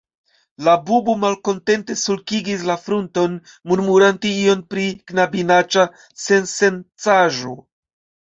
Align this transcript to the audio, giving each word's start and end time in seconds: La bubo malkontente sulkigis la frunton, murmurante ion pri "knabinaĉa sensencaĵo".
La 0.67 0.71
bubo 0.85 1.13
malkontente 1.23 1.95
sulkigis 2.03 2.63
la 2.69 2.77
frunton, 2.85 3.35
murmurante 3.73 4.33
ion 4.39 4.65
pri 4.73 4.87
"knabinaĉa 5.13 5.85
sensencaĵo". 6.25 7.55